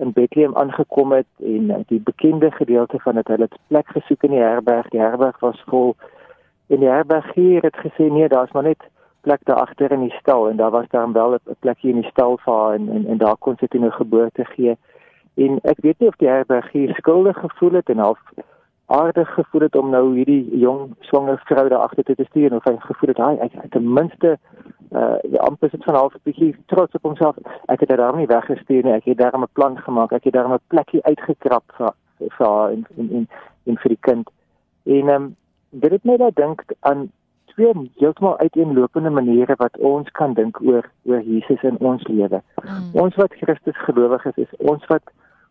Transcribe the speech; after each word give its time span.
in 0.00 0.12
Bethlehem 0.12 0.56
aangekom 0.56 1.12
het 1.12 1.28
en 1.44 1.70
uh, 1.70 1.76
die 1.86 2.00
bekende 2.00 2.50
gedeelte 2.50 2.98
van 3.04 3.14
dit 3.20 3.28
hulle 3.28 3.48
het 3.48 3.58
plek 3.66 3.88
gesoek 3.96 4.22
in 4.28 4.34
die 4.36 4.42
herberg. 4.42 4.88
Die 4.88 5.00
herberg 5.00 5.40
was 5.40 5.62
vol. 5.66 5.94
En 6.66 6.80
die 6.80 6.88
herbergier 6.88 7.62
het 7.62 7.76
gesê 7.84 8.08
nee, 8.08 8.28
daar's 8.28 8.52
maar 8.52 8.68
net 8.68 8.88
plek 9.20 9.44
daar 9.44 9.60
agter 9.60 9.92
in 9.92 10.06
die 10.06 10.16
stal 10.20 10.48
en 10.48 10.56
daar 10.56 10.70
was 10.70 10.88
daar 10.88 11.12
wel 11.12 11.34
'n 11.34 11.56
plekjie 11.58 11.92
in 11.92 12.00
die 12.00 12.10
stal 12.10 12.38
vir 12.44 12.54
haar 12.54 12.74
en, 12.74 12.88
en 12.88 13.06
en 13.06 13.18
daar 13.18 13.36
kon 13.36 13.56
sy 13.56 13.66
toe 13.66 13.80
nou 13.80 13.92
geboorte 13.92 14.44
gee. 14.44 14.76
En 15.34 15.58
ek 15.62 15.80
weet 15.80 15.98
nie 15.98 16.08
of 16.08 16.16
die 16.16 16.28
herbergier 16.28 16.94
skuldig 16.94 17.36
gevoel 17.38 17.72
het 17.72 17.88
en 17.88 17.98
half 17.98 18.18
aardig 18.90 19.34
gevoel 19.34 19.60
het 19.60 19.76
om 19.76 19.90
nou 19.90 20.04
hierdie 20.14 20.58
jong 20.58 20.94
swanger 21.00 21.42
vrou 21.44 21.68
daar 21.68 21.86
agter 21.86 22.04
te 22.04 22.24
stuur 22.28 22.54
of 22.56 22.64
hy 22.64 22.76
gevoel 22.78 23.12
het 23.12 23.22
hy 23.22 23.48
hy 23.54 23.68
ten 23.70 23.92
minste 23.92 24.36
uh 24.90 25.38
amper 25.46 25.70
sit 25.70 25.84
van 25.84 25.94
half 25.94 26.14
'n 26.14 26.20
bietjie 26.22 26.56
trots 26.66 26.94
op 26.94 27.02
homself. 27.02 27.36
Ek 27.66 27.80
het 27.80 27.88
dit 27.88 27.98
daar 27.98 28.16
nie 28.16 28.26
weggestuur 28.26 28.84
nie. 28.84 28.92
Ek 28.92 29.04
het 29.04 29.18
daar 29.18 29.38
'n 29.38 29.46
plan 29.52 29.78
gemaak. 29.78 30.12
Ek 30.12 30.24
het 30.24 30.32
daar 30.32 30.50
'n 30.50 30.58
plekjie 30.66 31.04
uitgekrap 31.04 31.64
vir 31.76 31.94
vir 32.18 32.46
haar 32.46 32.70
en 32.70 32.86
en 32.96 33.10
en, 33.10 33.28
en 33.64 33.76
vir 33.78 33.88
die 33.88 34.00
kind. 34.00 34.30
En 34.84 35.08
ehm 35.08 35.22
um, 35.22 35.36
dit 35.70 35.90
het 35.90 36.04
my 36.04 36.16
laat 36.16 36.36
dink 36.36 36.64
aan 36.80 37.10
twee 37.46 37.90
heeltemal 37.96 38.38
uiteenlopende 38.38 39.10
maniere 39.10 39.54
wat 39.56 39.76
ons 39.76 40.10
kan 40.10 40.34
dink 40.34 40.60
oor 40.60 40.90
oor 41.04 41.22
Jesus 41.22 41.62
in 41.62 41.78
ons 41.78 42.06
lewe. 42.06 42.42
Mm. 42.62 42.90
Ons 42.92 43.14
wat 43.14 43.34
Christus 43.34 43.78
gelowiges 43.84 44.36
is, 44.36 44.56
ons 44.58 44.86
wat 44.86 45.02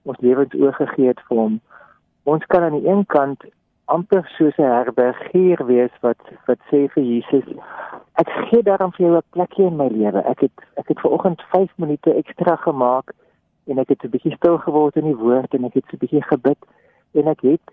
ons 0.01 0.19
lewens 0.19 0.53
oorgegee 0.53 1.07
het 1.07 1.21
vir 1.27 1.37
hom. 1.37 1.59
Ons 2.29 2.45
kan 2.51 2.63
aan 2.63 2.77
die 2.77 2.89
een 2.89 3.05
kant 3.05 3.45
amper 3.85 4.25
soos 4.37 4.57
'n 4.57 4.73
herbergier 4.77 5.65
wees 5.65 5.93
wat 6.05 6.21
wat 6.47 6.59
sê 6.69 6.85
vir 6.93 7.03
Jesus 7.03 7.47
ek 8.21 8.29
gee 8.49 8.63
daarom 8.63 8.91
vir 8.91 9.05
jou 9.05 9.15
'n 9.17 9.31
plekjie 9.35 9.65
in 9.65 9.77
my 9.77 9.87
lewe. 9.87 10.21
Ek 10.33 10.39
het 10.39 10.57
ek 10.75 10.87
het 10.87 10.99
ver 10.99 11.11
oggend 11.11 11.41
5 11.41 11.71
minute 11.77 12.13
ekstra 12.13 12.55
gemaak 12.55 13.13
en 13.67 13.77
ek 13.77 13.89
het 13.89 14.03
'n 14.03 14.09
bietjie 14.09 14.35
stil 14.35 14.57
geword 14.57 14.95
in 14.95 15.05
die 15.05 15.15
woord 15.15 15.53
en 15.53 15.65
ek 15.65 15.73
het 15.73 15.93
'n 15.93 15.97
bietjie 15.97 16.23
gebid 16.23 16.61
en 17.13 17.27
ek 17.27 17.41
het 17.41 17.65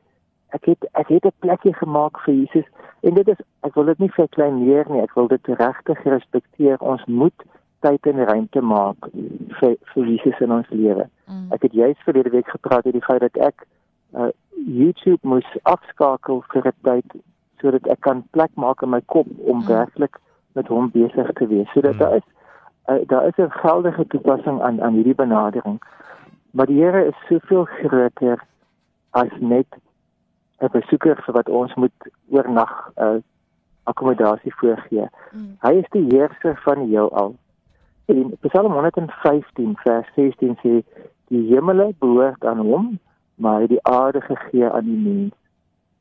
ek 0.50 0.64
het 0.64 0.88
ek 0.92 1.08
het 1.08 1.24
'n 1.24 1.38
plekjie 1.38 1.74
gemaak 1.74 2.20
vir 2.24 2.34
Jesus 2.34 2.66
en 3.00 3.14
dit 3.14 3.28
is 3.28 3.40
ek 3.62 3.74
wil 3.74 3.84
dit 3.84 3.98
nie 3.98 4.10
vir 4.16 4.28
klein 4.28 4.64
neer 4.64 4.84
nie 4.88 5.02
ek 5.02 5.14
wil 5.14 5.26
dit 5.26 5.46
regtig 5.46 6.02
respekteer 6.04 6.76
ons 6.80 7.04
moet 7.04 7.42
tyd 7.80 8.06
en 8.06 8.24
ruimte 8.24 8.60
maak 8.60 8.98
vir 9.58 9.76
vir 9.92 10.04
Jesus 10.04 10.40
in 10.40 10.52
ons 10.52 10.70
lewe 10.70 11.08
mm. 11.28 11.52
ek 11.52 11.62
het 11.62 11.72
juist 11.72 12.02
verlede 12.02 12.30
week 12.30 12.48
gepraat 12.48 12.86
oor 12.86 12.92
die 12.92 13.08
feit 13.08 13.20
dat 13.20 13.36
ek 13.36 13.66
uh, 14.14 14.30
YouTube 14.64 15.22
moes 15.22 15.48
afskakel 15.62 16.42
vir 16.52 16.66
'n 16.66 16.72
tyd 16.82 17.08
sodat 17.60 17.86
ek 17.86 18.00
kan 18.00 18.24
plek 18.30 18.50
maak 18.54 18.82
in 18.82 18.90
my 18.90 19.00
kop 19.06 19.26
om 19.38 19.60
mm. 19.60 19.66
werklik 19.66 20.18
met 20.52 20.68
hom 20.68 20.90
besig 20.90 21.32
te 21.32 21.46
wees 21.46 21.68
sodat 21.72 21.94
mm. 21.94 21.98
daar 21.98 22.16
is 22.16 22.26
uh, 22.88 23.00
daar 23.06 23.26
is 23.26 23.36
'n 23.36 23.50
geldige 23.50 24.06
toepassing 24.06 24.62
aan 24.62 24.82
aan 24.82 24.94
hierdie 24.94 25.14
benadering 25.14 25.80
maar 26.50 26.66
die 26.66 26.82
Here 26.82 27.04
is 27.04 27.18
soveel 27.28 27.64
groter 27.64 28.44
as 29.10 29.32
net 29.40 29.66
'n 30.60 30.70
besoeker 30.72 31.22
vir 31.24 31.34
wat 31.34 31.48
ons 31.48 31.74
moet 31.74 32.10
oornag 32.28 32.90
uh, 32.96 33.20
akkommodasie 33.84 34.54
voorgee. 34.54 35.08
Mm. 35.32 35.56
Hy 35.60 35.72
is 35.82 35.90
die 35.90 36.06
heerser 36.10 36.56
van 36.64 36.80
die 36.84 36.96
heelal. 36.96 37.34
In 38.06 38.32
Psalm 38.40 38.72
115 38.72 39.76
vers 39.82 40.08
16 40.14 40.56
sê 40.62 40.80
die 41.28 41.42
hemele 41.50 41.92
behoort 41.98 42.44
aan 42.44 42.62
hom, 42.66 42.88
maar 43.36 43.60
hy 43.60 43.66
die 43.66 43.82
aarde 43.82 44.20
gegee 44.20 44.70
aan 44.70 44.84
die 44.84 45.00
mens. 45.08 45.34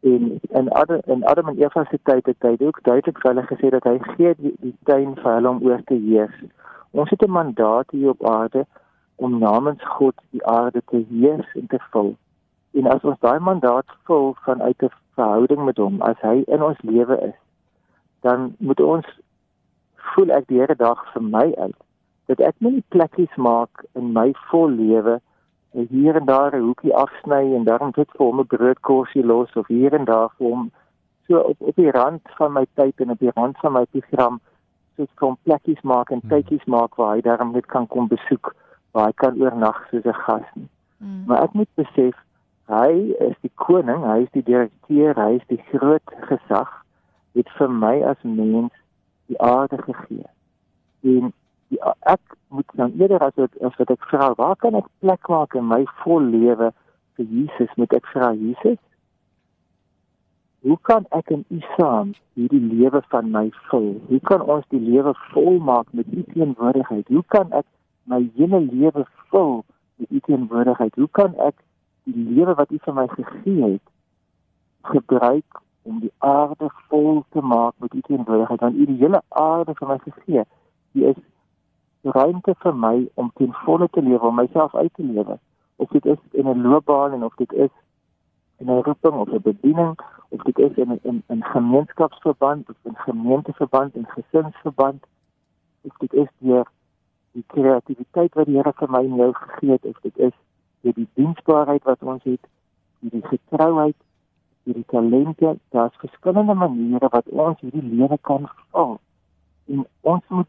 En 0.05 0.39
in 0.59 0.71
Adam 0.71 1.01
in 1.05 1.25
Adam 1.25 1.47
en 1.47 1.57
Eva 1.57 1.83
se 1.89 1.99
tyd 2.03 2.25
het 2.25 2.41
hy 2.45 2.55
ook 2.59 2.83
duidelik 2.83 3.21
vir 3.21 3.31
hulle 3.31 3.45
gesê 3.49 3.69
dat 3.73 3.87
hy 3.89 3.97
gee 4.15 4.33
die, 4.37 4.53
die 4.61 4.75
tuin 4.89 5.15
vir 5.15 5.31
hulle 5.33 5.49
om 5.49 5.63
oor 5.65 5.81
te 5.89 5.97
heers. 5.97 6.35
Ons 6.91 7.09
het 7.09 7.23
'n 7.25 7.31
mandaat 7.31 7.91
hier 7.91 8.09
op 8.09 8.27
aarde 8.29 8.65
om 9.15 9.39
namens 9.39 9.83
God 9.97 10.15
die 10.29 10.45
aarde 10.45 10.81
te 10.85 11.05
heers 11.09 11.55
en 11.55 11.67
te 11.67 11.79
vul. 11.91 12.15
En 12.73 12.87
as 12.87 13.03
ons 13.03 13.19
daai 13.19 13.39
mandaat 13.39 13.85
vul 14.03 14.35
vanuit 14.45 14.83
'n 14.83 14.91
verhouding 15.15 15.65
met 15.65 15.77
hom, 15.77 16.01
as 16.01 16.19
hy 16.21 16.43
in 16.47 16.63
ons 16.63 16.81
lewe 16.81 17.19
is, 17.21 17.39
dan 18.21 18.55
moet 18.57 18.79
ons 18.79 19.05
voel 19.95 20.31
ek 20.31 20.47
die 20.47 20.59
Here 20.59 20.75
dag 20.75 21.01
vir 21.13 21.23
my 21.23 21.53
uit 21.55 21.75
dat 22.25 22.39
ek 22.39 22.55
nie 22.57 22.83
plekkies 22.89 23.35
maak 23.37 23.85
in 23.93 24.13
my 24.13 24.31
vol 24.49 24.69
lewe 24.69 25.19
hier 25.89 26.15
en 26.15 26.25
daar 26.25 26.55
'n 26.55 26.65
hoekie 26.67 26.95
afsny 26.95 27.53
en 27.55 27.63
dan 27.63 27.93
net 27.95 28.09
vir 28.11 28.25
hom 28.25 28.39
'n 28.39 28.47
broodkorsie 28.47 29.25
los 29.25 29.55
of 29.55 29.67
hier 29.67 29.93
en 29.93 30.05
daar 30.05 30.29
vir 30.37 30.47
hom 30.49 30.71
so 31.27 31.39
op 31.39 31.57
op 31.59 31.75
die 31.75 31.91
rand 31.91 32.21
van 32.37 32.53
my 32.53 32.65
tyd 32.73 32.99
en 33.01 33.11
op 33.11 33.19
die 33.19 33.31
rand 33.35 33.57
van 33.57 33.73
my 33.73 33.85
program 33.85 34.39
soos 34.95 35.13
kom 35.15 35.37
plekkies 35.43 35.81
maak 35.81 36.09
en 36.09 36.19
hmm. 36.19 36.29
tydjies 36.29 36.65
maak 36.65 36.95
waar 36.95 37.15
hy 37.15 37.21
daarom 37.21 37.51
net 37.51 37.65
kan 37.65 37.87
kom 37.87 38.07
besoek 38.07 38.55
waar 38.91 39.05
hy 39.05 39.13
kan 39.15 39.41
oornag 39.41 39.87
soos 39.89 40.05
'n 40.05 40.13
gas 40.13 40.47
nie. 40.53 40.69
Mm. 40.97 41.23
Maar 41.27 41.43
ek 41.43 41.53
moet 41.53 41.69
besef 41.75 42.15
Hy 42.65 43.13
is 43.21 43.35
die 43.45 43.51
koning, 43.61 44.01
hy 44.01 44.23
is 44.23 44.31
die 44.33 44.41
direkteur, 44.45 45.13
hy 45.19 45.35
is 45.37 45.43
die 45.51 45.61
groot 45.69 46.13
gesag 46.25 46.71
het 47.37 47.49
vir 47.59 47.69
my 47.69 47.99
as 48.09 48.17
mens 48.25 48.73
die 49.29 49.37
aarde 49.43 49.77
gegee. 49.83 50.25
En 51.05 51.29
die, 51.73 51.79
ek 52.11 52.35
moet 52.53 52.73
dan 52.79 52.93
eerder 52.99 53.23
as 53.25 53.37
ek 53.41 53.55
as 53.65 53.77
wat 53.79 53.93
ek 53.93 54.09
vra, 54.09 54.31
waar 54.39 54.57
kan 54.61 54.77
ek 54.79 54.89
plek 55.03 55.29
maak 55.31 55.55
in 55.55 55.67
my 55.69 55.83
vol 56.03 56.23
lewe 56.33 56.71
vir 57.17 57.25
Jesus? 57.25 57.71
Moet 57.79 57.95
ek 57.99 58.09
vra 58.13 58.33
Jesus? 58.33 58.81
Hoe 60.65 60.77
kan 60.81 61.05
ek 61.13 61.29
in 61.29 61.43
U 61.53 61.59
saam 61.75 62.15
hierdie 62.33 62.63
lewe 62.63 63.03
van 63.13 63.29
my 63.33 63.45
vul? 63.69 63.91
Hoe 64.09 64.21
kan 64.25 64.41
ons 64.41 64.65
die 64.73 64.81
lewe 64.81 65.13
vol 65.33 65.59
maak 65.61 65.91
met 65.93 66.09
U 66.09 66.23
teenwoordigheid? 66.33 67.11
Hoe 67.13 67.25
kan 67.33 67.51
ek 67.53 67.67
my 68.09 68.23
hele 68.37 68.63
lewe 68.65 69.05
vul 69.29 69.61
met 70.01 70.09
U 70.09 70.23
teenwoordigheid? 70.25 70.97
Hoe 70.97 71.11
kan 71.13 71.37
ek 71.37 71.59
die 72.09 72.25
lewe 72.33 72.55
wat 72.57 72.73
U 72.73 72.81
vir 72.81 72.97
my 72.97 73.05
gegee 73.13 73.61
het 73.75 73.85
gebruik 74.89 75.61
om 75.85 76.01
die 76.01 76.13
aarde 76.17 76.69
vol 76.89 77.23
te 77.29 77.41
maak 77.41 77.77
met 77.77 77.93
U 77.93 78.01
teenwoordigheid 78.09 78.65
want 78.65 78.81
U 78.81 78.85
die 78.89 78.97
hele 79.01 79.21
aarde 79.29 79.77
vir 79.77 79.93
my 79.93 79.97
gegee. 80.01 80.45
Die 80.97 81.05
is 81.11 81.21
ruimte 82.13 82.55
vir 82.63 82.75
my 82.75 83.07
om 83.13 83.31
ten 83.35 83.53
volle 83.65 83.87
te 83.91 84.01
lewe, 84.01 84.27
om 84.27 84.35
myself 84.35 84.75
uit 84.75 84.93
te 84.93 85.03
lewe. 85.03 85.39
Of 85.75 85.89
dit 85.89 86.05
is 86.05 86.21
in 86.31 86.47
'n 86.47 86.61
loopbaan 86.61 87.13
en 87.13 87.23
of 87.23 87.35
dit 87.35 87.53
is 87.53 87.73
in 88.57 88.69
'n 88.69 88.81
roeping 88.81 89.13
of 89.13 89.29
'n 89.29 89.41
bediening 89.41 89.99
of 90.29 90.41
dit 90.43 90.57
is 90.59 90.75
in 90.75 90.99
'n 91.03 91.23
in 91.27 91.43
gemeenskapsverband 91.43 92.69
of 92.69 92.75
in 92.81 92.95
gemeenteverband 92.95 93.95
en 93.95 94.07
gesinsverband 94.07 95.05
of 95.81 95.97
dit 95.97 96.13
is 96.13 96.29
deur 96.37 96.65
die 97.31 97.43
kreatiwiteit 97.47 98.33
wat 98.33 98.45
die 98.45 98.55
Here 98.55 98.73
vir 98.73 98.89
my 98.89 99.03
en 99.03 99.15
jou 99.15 99.33
gegee 99.33 99.71
het 99.71 99.85
of 99.85 99.99
dit 100.01 100.17
is 100.17 100.35
deur 100.81 100.93
die 100.93 101.09
diensbaarheid 101.13 101.83
wat 101.83 102.03
ons 102.03 102.23
het, 102.23 102.47
die 102.99 103.21
getrouheid, 103.21 103.95
die 104.63 104.85
talente, 104.87 105.57
daar's 105.69 105.95
verskillende 106.01 106.53
maniere 106.53 107.09
wat 107.11 107.27
ons 107.29 107.59
hierdie 107.59 107.83
lewe 107.83 108.17
kan 108.21 108.47
vul. 108.71 108.99
En 109.65 109.85
ons 110.01 110.23
moet 110.27 110.47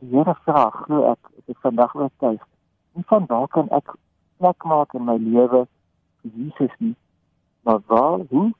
die 0.00 0.10
Here 0.12 0.34
vra, 0.44 0.68
glo 0.82 1.02
ek, 1.12 1.30
ek 1.50 1.58
vandag 1.64 1.94
oortuig. 1.94 2.42
Nie 2.96 3.04
van 3.10 3.26
waar 3.30 3.48
kan 3.54 3.68
ek 3.76 3.94
plek 4.40 4.64
maak 4.64 4.94
in 4.94 5.04
my 5.08 5.16
lewe 5.20 5.64
vir 6.22 6.30
Jesus 6.36 6.72
nie, 6.78 6.94
maar 7.64 7.80
waar, 7.90 8.24
hoe 8.30 8.50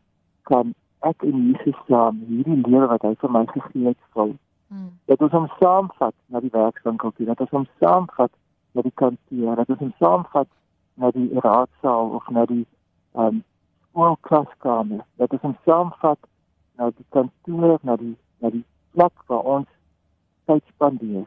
kan 0.48 0.74
ek 1.06 1.22
in 1.22 1.50
Jesus 1.50 1.78
saam 1.88 2.22
hierdie 2.28 2.62
lewe 2.66 2.88
wat 2.92 3.04
hy 3.06 3.14
vir 3.20 3.32
my 3.32 3.44
gegee 3.52 3.90
het 3.90 4.00
vul? 4.16 4.34
Hmm. 4.68 4.92
Dat 5.06 5.22
ons 5.22 5.34
hom 5.36 5.48
saamvat 5.60 6.14
na 6.32 6.42
die 6.42 6.52
werkswinkel 6.54 7.12
toe, 7.16 7.26
dat 7.28 7.42
ons 7.44 7.54
hom 7.54 7.66
saamvat 7.82 8.32
na 8.74 8.82
die 8.82 8.94
kantoor, 9.02 9.60
dat 9.60 9.70
ons 9.74 9.84
hom 9.84 9.92
saamvat 10.00 10.48
na 10.96 11.10
die 11.14 11.28
raadsaal 11.44 12.16
of 12.18 12.30
na 12.32 12.46
die 12.50 12.64
um 13.14 13.42
skoolklaskamer, 13.90 15.04
dat 15.20 15.36
ons 15.36 15.44
hom 15.46 15.56
saamvat 15.68 16.20
na 16.76 16.90
die 16.90 17.06
kantoor, 17.14 17.78
na 17.82 17.96
die 18.00 18.16
na 18.42 18.50
die 18.52 18.64
plek 18.96 19.14
waar 19.30 19.46
ons 19.56 19.70
tyd 20.46 20.62
spandeer. 20.72 21.24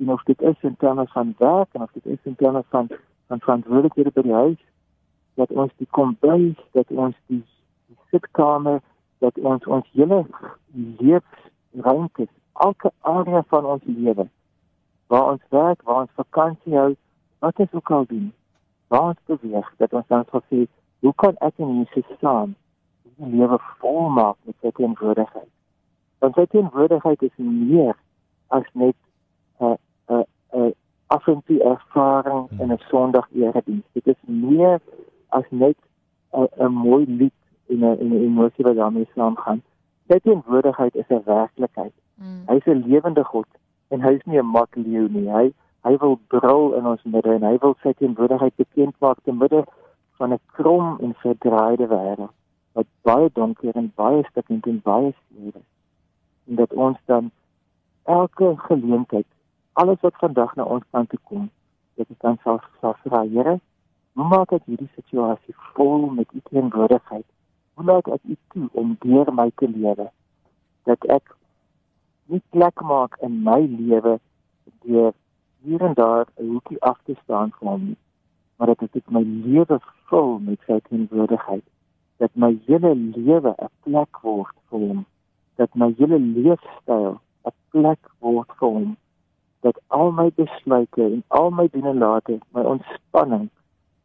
En 0.00 0.12
of 0.12 0.22
dit 0.28 0.42
is 0.42 0.60
in 0.60 0.76
terme 0.76 1.06
van 1.06 1.34
werk 1.38 1.72
en 1.72 1.82
of 1.82 1.92
dit 1.92 2.06
is 2.06 2.18
in 2.22 2.36
terme 2.36 2.64
van 2.68 2.88
van 3.32 3.40
verantwoordelikhede 3.40 4.10
by 4.12 4.22
die 4.26 4.34
huis, 4.34 4.60
dat 5.40 5.52
ons 5.56 5.72
die 5.80 5.88
kombuis, 5.96 6.58
dat 6.76 6.90
ons 6.90 7.16
die, 7.32 7.40
die 7.88 7.96
sitkamer, 8.12 8.82
dat 9.24 9.38
ons 9.40 9.64
ons 9.64 9.88
hele 9.96 10.18
lewensruimte, 11.00 12.26
elke 12.66 12.92
area 13.08 13.40
van 13.48 13.68
ons 13.74 13.86
lewe, 13.86 14.26
waar 15.12 15.30
ons 15.32 15.46
werk, 15.54 15.80
waar 15.88 16.04
ons 16.04 16.18
vakansie 16.20 16.76
hou, 16.76 16.90
wat 17.44 17.64
is 17.64 17.72
ook 17.72 17.90
al 17.90 18.04
doen, 18.10 18.28
waar 18.92 19.14
ons 19.14 19.24
beweeg, 19.32 19.72
dat 19.80 19.96
ons 19.96 20.08
dan 20.12 20.28
sal 20.30 20.44
sê, 20.50 20.66
hoe 21.00 21.14
kan 21.24 21.38
ek 21.40 21.56
en 21.62 21.78
Jesus 21.80 22.12
saam 22.20 22.52
die 23.16 23.32
lewe 23.32 23.58
volmaak 23.80 24.36
met 24.44 24.56
sy 24.60 24.74
teenwoordigheid? 24.76 25.48
Want 26.22 26.36
sy 26.36 26.44
teenwoordigheid 26.52 27.24
is 27.26 27.34
meer 27.40 27.96
as 28.58 28.66
net 28.72 28.96
'n 29.60 29.64
uh, 29.64 29.76
'n 30.08 30.14
uh, 30.14 30.24
'n 30.52 30.66
uh, 30.66 30.72
af 31.06 31.26
en 31.26 31.42
toe 31.46 31.60
ervaring 31.62 32.48
hmm. 32.48 32.60
in 32.60 32.72
'n 32.72 32.80
Sondag 32.88 33.28
erediens. 33.34 33.86
Dit 33.92 34.06
is 34.06 34.20
meer 34.26 34.80
as 35.28 35.44
net 35.50 35.76
'n 36.32 36.72
mooi 36.72 37.04
lied 37.06 37.38
en 37.68 37.78
'n 37.78 37.96
'n 38.08 38.22
emosie 38.28 38.64
wat 38.64 38.76
daarmee 38.76 39.08
saamgaan. 39.14 39.62
Sy 40.08 40.18
teenwoordigheid 40.18 40.94
is 40.94 41.08
'n 41.08 41.22
werklikheid. 41.24 41.92
Hmm. 42.14 42.42
Hy 42.46 42.54
is 42.54 42.66
'n 42.66 42.84
lewende 42.86 43.24
God 43.24 43.48
en 43.88 44.00
hy 44.00 44.12
is 44.18 44.24
nie 44.24 44.38
'n 44.38 44.52
mak 44.56 44.74
leeu 44.74 45.08
nie. 45.08 45.28
Hy 45.30 45.52
hy 45.82 45.96
wil 45.96 46.18
brul 46.28 46.74
in 46.78 46.86
ons 46.86 47.02
midde 47.02 47.32
en 47.34 47.42
hy 47.42 47.56
wil 47.60 47.74
sy 47.82 47.92
teenwoordigheid 47.92 48.56
bekend 48.56 48.94
maak 48.98 49.18
te 49.24 49.32
midde 49.32 49.64
van 50.18 50.32
'n 50.32 50.40
krom 50.46 50.98
en 51.00 51.14
verdraaide 51.14 51.86
wêreld 51.86 52.34
wat 52.72 52.86
baie 53.02 53.30
donker 53.32 53.74
en 53.76 53.92
baie 53.94 54.24
stikkend 54.30 54.66
en 54.66 54.80
baie 54.82 55.14
seer 55.28 55.54
is. 55.54 55.68
En 56.48 56.54
dat 56.54 56.72
ons 56.72 56.98
dan 57.04 57.30
elke 58.04 58.54
geleentheid 58.56 59.26
alles 59.72 60.00
wat 60.00 60.16
vandag 60.16 60.54
na 60.54 60.64
ons 60.64 60.84
kant 60.90 61.08
toe 61.08 61.18
kom, 61.28 61.50
dit 61.94 62.10
is 62.10 62.18
dan 62.18 62.38
self 62.42 62.64
self 62.80 62.98
vra 63.04 63.22
Here, 63.28 63.58
hoe 64.12 64.26
maak 64.28 64.52
ek 64.52 64.66
hierdie 64.68 64.90
situasie 64.94 65.54
vol 65.76 66.10
met 66.16 66.28
u 66.36 66.42
teenwoordigheid? 66.50 67.24
Hoe 67.74 67.86
laat 67.88 68.10
ek 68.12 68.20
u 68.28 68.36
toe 68.52 68.68
om 68.72 68.96
deur 69.04 69.32
my 69.32 69.48
te 69.56 69.68
lewe? 69.68 70.10
Dat 70.88 71.08
ek 71.16 71.32
nie 72.28 72.42
plek 72.52 72.84
maak 72.84 73.16
in 73.24 73.40
my 73.46 73.60
lewe 73.64 74.18
deur 74.84 75.12
hier 75.64 75.82
en 75.88 75.94
daar 75.94 76.26
'n 76.36 76.52
hoekie 76.52 76.80
af 76.82 76.98
te 77.04 77.16
staan 77.22 77.52
vir 77.56 77.68
hom 77.68 77.84
nie, 77.84 78.00
maar 78.56 78.74
dat 78.74 78.82
ek 78.82 79.10
my 79.10 79.22
lewe 79.24 79.80
vul 80.08 80.38
met 80.38 80.60
sy 80.66 80.80
teenwoordigheid. 80.88 81.64
Dat 82.18 82.30
my 82.34 82.52
hele 82.66 82.94
lewe 82.94 83.54
'n 83.56 83.72
plek 83.84 84.20
word 84.22 84.56
vir 84.68 84.78
hom. 84.78 85.04
Dat 85.56 85.74
my 85.74 85.94
hele 85.98 86.18
leefstyl 86.18 87.20
'n 87.44 87.54
plek 87.70 88.02
word 88.20 88.50
vir 88.58 88.68
hom 88.68 88.96
dat 89.62 89.80
al 89.86 90.10
my 90.10 90.30
besluite 90.34 91.02
en 91.02 91.22
al 91.28 91.50
my 91.50 91.68
doen 91.72 91.86
en 91.86 91.98
late, 91.98 92.38
my 92.54 92.62
ontspanning, 92.74 93.48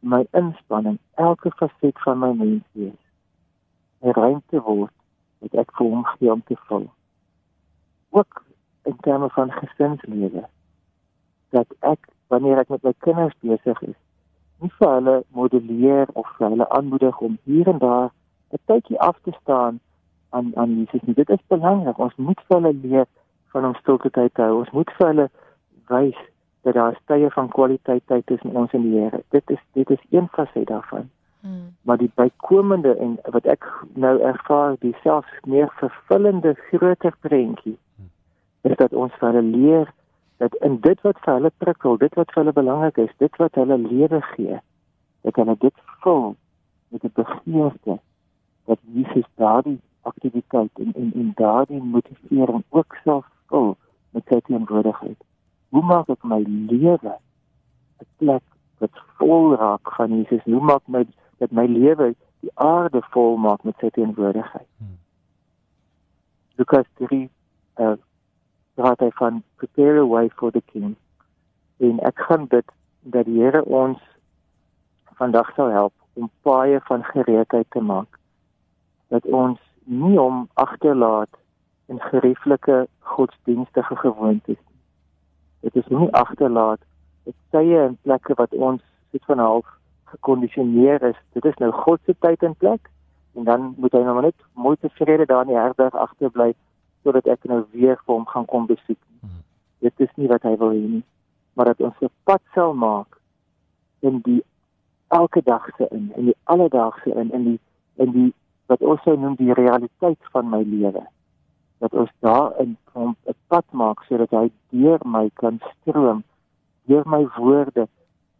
my 0.00 0.22
inspanning, 0.30 0.98
elke 1.14 1.50
faset 1.50 1.98
van 2.04 2.18
my 2.18 2.32
mens 2.32 2.64
wees, 2.72 3.00
'n 4.02 4.14
ruimte 4.20 4.60
word 4.62 4.94
wat 5.38 5.54
ek 5.62 5.72
vir 5.76 5.86
hom 5.86 6.04
gee 6.04 6.32
om 6.32 6.42
te 6.46 6.56
vul. 6.68 6.86
Ook 8.10 8.44
in 8.82 8.96
terme 9.00 9.28
van 9.30 9.50
gesinslewe 9.52 10.44
dat 11.50 11.66
ek 11.80 12.08
wanneer 12.26 12.58
ek 12.58 12.68
met 12.68 12.82
my 12.82 12.94
kinders 12.98 13.34
besig 13.40 13.82
is, 13.82 13.98
nie 14.60 14.70
vir 14.78 14.94
hulle 14.94 15.16
modelleer 15.34 16.06
of 16.12 16.30
vir 16.38 16.48
hulle 16.48 16.68
aanmoedig 16.68 17.20
om 17.20 17.38
hier 17.44 17.68
en 17.68 17.78
daar 17.78 18.10
'n 18.52 18.62
tydjie 18.70 19.00
af 19.00 19.18
te 19.22 19.32
staan 19.40 19.80
aan 20.30 20.56
aan 20.56 20.76
Jesus 20.78 21.02
nie. 21.02 21.14
Dit 21.14 21.30
is 21.30 21.46
belangrik. 21.46 21.98
Ons 21.98 22.16
moet 22.16 22.40
vir 22.46 22.56
hulle 22.56 22.74
leer 22.82 23.06
van 23.52 23.64
om 23.64 23.74
stilte 23.74 24.10
te 24.10 24.42
hou. 24.42 24.58
Ons 24.58 24.70
moet 24.70 24.90
vir 24.98 25.06
hulle 25.06 25.28
wys 25.88 26.18
dat 26.66 26.74
daar 26.74 26.98
stye 27.02 27.30
van 27.30 27.48
kwaliteit 27.48 28.02
tyd 28.06 28.26
tussen 28.26 28.56
ons 28.56 28.72
en 28.72 28.82
die 28.82 28.98
Here. 29.00 29.22
Dit 29.30 29.50
is 29.50 29.62
dit 29.72 29.90
is 29.90 30.02
een 30.10 30.28
faset 30.32 30.66
daarvan. 30.66 31.10
Hmm. 31.40 31.76
Maar 31.82 31.96
die 31.96 32.10
bykomende 32.14 32.96
en 32.96 33.18
wat 33.30 33.46
ek 33.46 33.66
nou 33.94 34.18
ervaar, 34.20 34.74
die 34.80 34.96
selfs 35.02 35.30
meer 35.46 35.70
vervullende 35.78 36.54
groter 36.68 37.14
prentjie 37.20 37.78
is 38.66 38.76
dat 38.76 38.92
ons 38.92 39.14
vir 39.20 39.32
hulle 39.32 39.46
leer 39.56 39.92
dat 40.42 40.54
in 40.66 40.80
dit 40.80 41.00
wat 41.06 41.18
vir 41.24 41.34
hulle 41.38 41.50
prikkel, 41.62 41.96
dit 41.98 42.14
wat 42.18 42.32
vir 42.34 42.42
hulle 42.42 42.54
belangrik 42.54 42.98
is, 42.98 43.14
dit 43.22 43.36
wat 43.42 43.54
hulle 43.58 43.78
lewe 43.78 44.20
gee, 44.34 44.58
dat 45.26 45.38
hulle 45.40 45.54
dit 45.62 45.74
vul 46.02 46.36
met 46.88 47.04
'n 47.04 47.12
begeerte 47.14 47.98
dat 48.64 48.78
Jesus 48.92 49.28
daardie 49.34 49.80
aktiwiteit 50.02 50.70
en 50.74 50.92
en, 50.94 51.12
en 51.14 51.32
daardie 51.34 51.82
motivering 51.82 52.62
ook 52.68 52.96
sal 53.04 53.24
vul 53.48 53.74
met 54.16 54.24
sy 54.28 54.40
teenwoordigheid 54.46 55.18
hoe 55.68 55.84
maak 55.84 56.08
ek 56.08 56.24
my 56.24 56.40
lewe 56.46 57.14
'n 58.00 58.08
plek 58.18 58.44
wat 58.80 58.94
vol 59.18 59.56
raak 59.56 59.92
van 59.96 60.10
Jesus? 60.16 60.42
Hoe 60.44 60.64
maak 60.70 60.84
my 60.86 61.06
dat 61.38 61.50
my 61.50 61.66
lewe 61.66 62.14
die 62.40 62.52
aarde 62.54 63.02
vol 63.12 63.36
maak 63.36 63.64
met 63.64 63.76
sy 63.80 63.90
teenwoordigheid? 63.90 64.68
Hmm. 64.78 64.98
Lukas 66.56 66.86
3 66.94 67.28
uh 67.76 67.96
praat 68.78 69.00
hy 69.00 69.10
van 69.18 69.42
prepare 69.56 69.98
a 70.00 70.06
way 70.06 70.28
for 70.28 70.50
the 70.52 70.62
king. 70.72 70.96
En 71.76 71.98
ek 72.00 72.18
gaan 72.28 72.46
bid 72.46 72.70
dat 73.02 73.26
die 73.26 73.42
Here 73.42 73.64
ons 73.64 73.98
vandag 75.18 75.50
sal 75.54 75.70
help 75.74 75.94
om 76.14 76.30
paaie 76.42 76.80
van 76.80 77.02
gereedheid 77.04 77.66
te 77.70 77.80
maak. 77.80 78.18
Dat 79.08 79.26
ons 79.26 79.58
nie 79.84 80.20
om 80.20 80.48
agterlaat 80.54 81.34
in 81.88 82.00
gerieflike 82.00 82.86
godsdienstige 83.14 83.96
gewoontes 83.96 84.60
dit 85.60 85.76
is 85.76 85.88
nie 85.88 86.10
agterlaat 86.12 86.80
dit 87.24 87.36
tye 87.50 87.80
en 87.86 87.98
plekke 88.02 88.36
wat 88.38 88.54
ons 88.54 88.82
sit 89.10 89.24
van 89.30 89.38
half 89.38 89.66
gekondisioneer 90.12 91.02
is 91.10 91.18
dit 91.36 91.44
is 91.44 91.58
nou 91.62 91.72
God 91.72 92.00
se 92.04 92.14
tyd 92.24 92.42
en 92.42 92.56
plek 92.64 92.90
en 93.34 93.44
dan 93.44 93.74
moet 93.76 93.92
hy 93.92 94.02
nou 94.06 94.20
net 94.22 94.46
mooi 94.52 94.76
tevrede 94.80 95.26
daar 95.26 95.46
in 95.46 95.52
die 95.52 95.60
herberg 95.60 95.94
agterbly 95.94 96.52
sodat 97.02 97.28
ek 97.34 97.44
nou 97.50 97.62
weer 97.72 97.98
vir 98.04 98.14
hom 98.14 98.26
gaan 98.26 98.46
kom 98.50 98.66
besoek. 98.66 99.00
Hmm. 99.20 99.42
dit 99.84 100.06
is 100.06 100.12
nie 100.16 100.30
wat 100.30 100.46
hy 100.48 100.56
wil 100.60 100.74
hê 100.74 100.84
nie 100.96 101.04
maar 101.54 101.72
dat 101.72 101.80
ons 101.80 102.00
'n 102.02 102.10
pad 102.24 102.42
sal 102.54 102.74
maak 102.74 103.18
in 104.00 104.20
die 104.22 104.42
elke 105.08 105.42
dag 105.42 105.68
se 105.76 105.86
in 105.90 106.12
in 106.16 106.24
die 106.30 106.38
alledaagse 106.44 107.10
in 107.10 107.32
in 107.32 107.44
die 107.44 107.60
in 107.96 108.12
die 108.12 108.32
wat 108.66 108.80
ons 108.80 109.02
sou 109.02 109.16
noem 109.16 109.34
die 109.34 109.52
realiteit 109.52 110.20
van 110.32 110.48
my 110.48 110.62
lewe 110.62 111.06
dat 111.78 111.92
ons 111.92 112.10
daarin 112.20 112.76
'n 112.94 113.16
pad 113.46 113.64
maak 113.70 114.02
sodat 114.02 114.30
hy 114.30 114.50
deur 114.70 115.00
my 115.04 115.30
kan 115.34 115.60
stroom 115.70 116.22
deur 116.86 117.04
my 117.06 117.26
woorde 117.36 117.88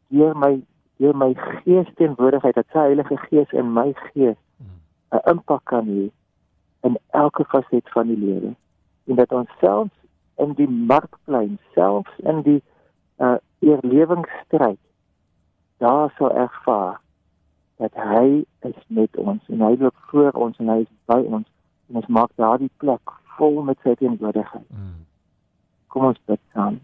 deur 0.09 0.37
my 0.37 0.63
deur 0.97 1.17
my 1.17 1.35
gees 1.35 1.89
teenwoordigheid 1.95 2.55
dat 2.55 2.67
sy 2.73 2.79
Heilige 2.79 3.17
Gees 3.17 3.51
in 3.53 3.73
my 3.73 3.93
gees 4.13 4.37
'n 5.11 5.21
impak 5.33 5.65
kan 5.65 5.87
hê 5.87 6.11
in 6.81 6.99
elke 7.11 7.45
faset 7.45 7.91
van 7.91 8.07
die 8.07 8.19
lewe. 8.19 8.55
En 9.05 9.17
dat 9.17 9.33
ons 9.33 9.51
selfs 9.61 9.99
in 10.37 10.53
die 10.53 10.69
markplein 10.69 11.59
selfs 11.75 12.19
in 12.19 12.43
die 12.43 12.63
uh 13.19 13.37
oorlewingsstryd 13.61 14.79
daar 15.79 16.13
sal 16.17 16.31
ervaar 16.31 17.01
dat 17.77 17.95
hy 17.95 18.45
is 18.61 18.79
met 18.87 19.17
ons 19.17 19.43
en 19.49 19.61
hy 19.61 19.75
loop 19.79 19.97
voor 20.11 20.31
ons 20.33 20.59
en 20.59 20.69
hy 20.69 20.79
is 20.85 20.93
by 21.11 21.19
ons 21.27 21.47
en 21.89 21.99
ons 22.01 22.07
maak 22.07 22.31
daardie 22.35 22.71
plek 22.77 23.18
vol 23.39 23.63
met 23.63 23.79
sy 23.87 23.95
teenwoordigheid. 23.95 24.67
Mm. 24.75 25.01
Kom 25.95 26.11
ons 26.11 26.21
bid 26.27 26.41
saam. 26.53 26.81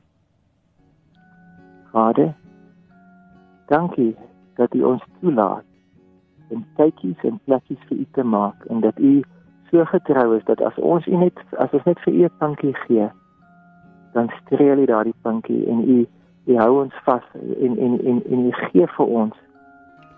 Vader, 1.92 2.32
dankie 3.70 4.14
dat 4.58 4.75
U 4.75 4.82
ons 4.94 5.04
toelaat 5.20 5.66
en 6.54 6.64
tydjies 6.78 7.23
en 7.28 7.40
plekkies 7.44 7.82
vir 7.88 7.99
u 7.99 8.06
te 8.16 8.23
maak 8.23 8.64
en 8.73 8.80
dat 8.80 8.99
u 8.99 9.23
so 9.70 9.84
getrou 9.90 10.37
is 10.37 10.44
dat 10.50 10.61
as 10.62 10.76
ons 10.78 11.06
u 11.06 11.16
net 11.16 11.40
as 11.64 11.73
ons 11.76 11.87
net 11.88 12.00
vir 12.06 12.14
u 12.14 12.25
'n 12.25 12.37
dankie 12.38 12.75
gee, 12.84 13.08
dan 14.12 14.30
streel 14.40 14.78
u 14.78 14.87
daardie 14.87 15.14
dankie 15.23 15.66
en 15.66 15.80
u 15.96 16.06
u 16.46 16.56
hou 16.56 16.82
ons 16.82 16.94
vas 17.04 17.26
en 17.66 17.78
en 17.78 17.92
en 18.11 18.23
en 18.32 18.46
u 18.46 18.52
gee 18.52 18.87
vir 18.96 19.06
ons 19.06 19.34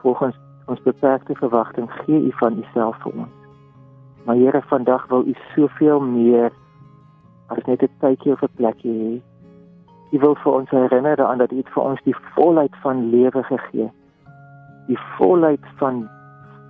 volgens 0.02 0.36
ons 0.66 0.82
beperkte 0.82 1.34
verwagting 1.34 1.90
gee 1.92 2.20
u 2.28 2.32
van 2.32 2.58
uself 2.58 2.96
vir 3.02 3.12
ons. 3.12 3.35
Maar 4.26 4.36
Here, 4.36 4.62
vandag 4.62 5.06
wil 5.06 5.26
u 5.26 5.34
soveel 5.54 6.00
meer 6.00 6.52
as 7.46 7.64
net 7.64 7.82
'n 7.82 7.90
tydjie 8.00 8.32
of 8.32 8.42
'n 8.42 8.56
plekkie 8.56 8.96
hê. 9.02 9.22
U 10.10 10.18
wil 10.18 10.34
vir 10.34 10.52
ons 10.52 10.70
herinner 10.70 11.24
aan 11.24 11.38
dat 11.38 11.52
u 11.52 11.62
vir 11.64 11.82
ons 11.82 12.02
die 12.02 12.16
volheid 12.34 12.76
van 12.82 13.10
lewe 13.10 13.42
gegee. 13.42 13.92
Die 14.86 14.98
volheid 15.18 15.64
van 15.76 16.08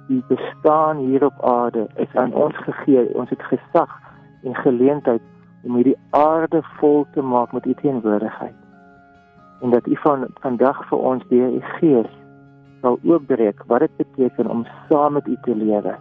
die 0.08 0.22
bestaan 0.28 0.96
hier 0.96 1.24
op 1.24 1.44
aarde 1.44 1.88
is 1.94 2.14
aan 2.14 2.32
ons 2.32 2.56
gegee. 2.56 3.14
Ons 3.14 3.30
het 3.30 3.42
gesag 3.42 4.00
en 4.42 4.54
geleentheid 4.54 5.22
om 5.62 5.74
hierdie 5.74 5.98
aarde 6.10 6.62
vol 6.62 7.06
te 7.12 7.22
maak 7.22 7.52
met 7.52 7.66
u 7.66 7.74
teenwoordigheid. 7.74 8.54
En 9.60 9.70
dat 9.70 9.86
u 9.86 9.96
van 9.96 10.26
vandag 10.40 10.88
vir 10.88 10.98
ons 10.98 11.28
deur 11.28 11.50
u 11.50 11.60
gees 11.60 12.12
sal 12.80 12.98
oopbreek 13.02 13.62
wat 13.66 13.78
dit 13.78 13.96
beteken 13.96 14.50
om 14.50 14.66
saam 14.88 15.12
met 15.12 15.26
u 15.26 15.36
te 15.42 15.54
lewe. 15.54 15.98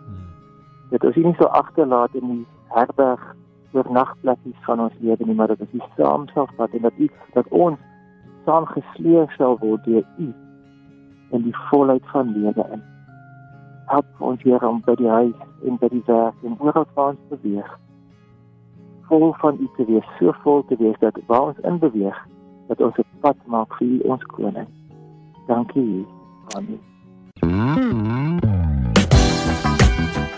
Dat 0.89 1.03
ons 1.03 1.15
nie 1.15 1.35
so 1.39 1.45
agterlaat 1.45 2.13
in 2.13 2.27
die 2.27 2.45
herberg 2.75 3.35
oornagplekkies 3.75 4.63
van 4.65 4.79
ons 4.79 4.93
lewe 4.99 5.25
nie, 5.25 5.35
maar 5.35 5.47
dat 5.47 5.61
ons 5.65 5.87
saam 5.97 6.27
sal 6.33 6.49
vat 6.57 6.73
en 6.73 6.81
dat 6.87 6.97
u 6.97 7.09
dat 7.33 7.47
ons 7.49 7.79
saam 8.45 8.65
gesleep 8.71 9.31
sal 9.37 9.57
word 9.61 9.83
deur 9.85 10.05
u 10.17 10.29
in 11.35 11.47
die 11.47 11.55
volheid 11.69 12.05
van 12.13 12.31
lewe 12.37 12.67
in. 12.71 12.83
Help 13.91 14.21
ons 14.29 14.43
hier 14.43 14.63
om 14.67 14.79
by 14.85 14.95
die 15.01 15.09
huis 15.09 15.41
en 15.67 15.81
by 15.81 15.89
die 15.93 16.03
werk 16.07 16.47
en 16.47 16.55
oral 16.59 16.87
waar 16.93 17.13
ons 17.13 17.27
beweeg. 17.33 17.67
Vol 19.09 19.33
van 19.41 19.59
u 19.61 19.69
te 19.77 19.85
wees, 19.89 20.07
so 20.19 20.33
vol 20.45 20.65
te 20.69 20.77
wees 20.81 20.97
dat 21.03 21.19
waar 21.27 21.51
ons 21.51 21.61
in 21.69 21.79
beweeg, 21.79 22.17
dat 22.67 22.81
ons 22.81 22.97
'n 22.97 23.05
pad 23.21 23.37
maak 23.45 23.73
vir 23.77 23.87
u 23.87 23.99
ons 23.99 24.23
koning. 24.23 24.67
Dankie. 25.47 26.05
Amen. 26.57 28.14